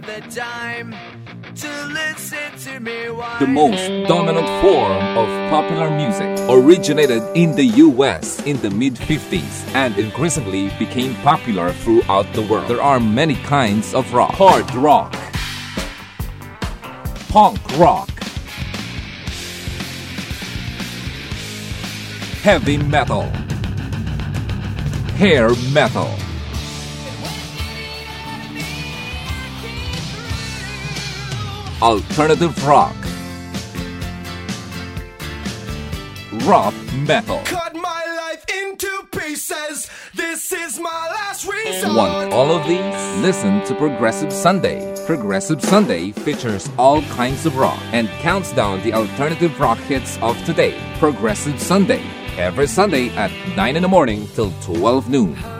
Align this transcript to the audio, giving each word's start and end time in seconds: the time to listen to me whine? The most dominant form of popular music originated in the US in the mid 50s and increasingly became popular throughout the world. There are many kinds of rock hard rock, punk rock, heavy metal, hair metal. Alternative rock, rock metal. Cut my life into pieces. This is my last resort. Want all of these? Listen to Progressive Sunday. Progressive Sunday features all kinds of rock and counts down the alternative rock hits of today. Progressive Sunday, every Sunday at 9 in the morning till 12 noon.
the 0.00 0.20
time 0.34 0.92
to 1.54 1.84
listen 1.86 2.58
to 2.58 2.80
me 2.80 3.10
whine? 3.10 3.38
The 3.38 3.46
most 3.46 4.08
dominant 4.08 4.48
form 4.60 5.02
of 5.16 5.50
popular 5.50 5.88
music 5.90 6.28
originated 6.50 7.22
in 7.36 7.54
the 7.54 7.64
US 7.64 8.44
in 8.44 8.60
the 8.60 8.70
mid 8.70 8.94
50s 8.94 9.72
and 9.74 9.96
increasingly 9.98 10.70
became 10.80 11.14
popular 11.16 11.72
throughout 11.72 12.32
the 12.32 12.42
world. 12.42 12.66
There 12.68 12.82
are 12.82 12.98
many 12.98 13.36
kinds 13.36 13.94
of 13.94 14.12
rock 14.12 14.32
hard 14.34 14.68
rock, 14.74 15.14
punk 17.28 17.60
rock, 17.78 18.10
heavy 22.42 22.78
metal, 22.78 23.22
hair 25.18 25.50
metal. 25.72 26.27
Alternative 31.80 32.66
rock, 32.66 32.92
rock 36.44 36.74
metal. 37.06 37.40
Cut 37.44 37.72
my 37.76 38.04
life 38.16 38.44
into 38.52 39.06
pieces. 39.12 39.88
This 40.12 40.52
is 40.52 40.80
my 40.80 40.88
last 40.90 41.46
resort. 41.46 41.94
Want 41.94 42.32
all 42.32 42.50
of 42.50 42.66
these? 42.66 43.22
Listen 43.22 43.64
to 43.66 43.76
Progressive 43.76 44.32
Sunday. 44.32 44.92
Progressive 45.06 45.62
Sunday 45.62 46.10
features 46.10 46.68
all 46.76 47.00
kinds 47.02 47.46
of 47.46 47.56
rock 47.56 47.78
and 47.92 48.08
counts 48.22 48.52
down 48.52 48.82
the 48.82 48.92
alternative 48.92 49.60
rock 49.60 49.78
hits 49.78 50.18
of 50.20 50.36
today. 50.44 50.76
Progressive 50.98 51.60
Sunday, 51.60 52.02
every 52.36 52.66
Sunday 52.66 53.10
at 53.10 53.30
9 53.56 53.76
in 53.76 53.82
the 53.82 53.88
morning 53.88 54.26
till 54.34 54.52
12 54.62 55.08
noon. 55.08 55.57